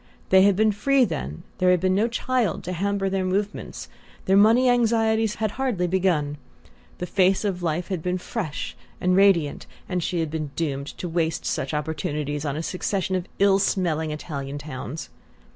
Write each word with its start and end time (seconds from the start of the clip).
They 0.29 0.41
had 0.41 0.55
been 0.55 0.71
free 0.71 1.05
then, 1.05 1.43
there 1.59 1.69
had 1.69 1.79
been 1.79 1.93
no 1.93 2.07
child 2.07 2.63
to 2.63 2.73
hamper 2.73 3.07
their 3.07 3.23
movements, 3.23 3.87
their 4.25 4.35
money 4.35 4.67
anxieties 4.67 5.35
had 5.35 5.51
hardly 5.51 5.85
begun, 5.85 6.39
the 6.97 7.05
face 7.05 7.45
of 7.45 7.61
life 7.61 7.89
had 7.89 8.01
been 8.01 8.17
fresh 8.17 8.75
and 8.99 9.15
radiant, 9.15 9.67
and 9.87 10.01
she 10.01 10.19
had 10.19 10.31
been 10.31 10.49
doomed 10.55 10.87
to 10.97 11.07
waste 11.07 11.45
such 11.45 11.71
opportunities 11.71 12.45
on 12.45 12.57
a 12.57 12.63
succession 12.63 13.15
of 13.15 13.27
ill 13.37 13.59
smelling 13.59 14.09
Italian 14.09 14.57
towns. 14.57 15.11